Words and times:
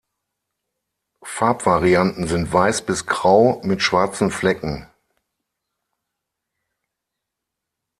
Farbvarianten 1.21 2.25
sind 2.27 2.51
weiß 2.51 2.87
bis 2.87 3.05
grau 3.05 3.61
mit 3.63 3.83
schwarzen 3.83 4.31
Flecken. 4.31 4.87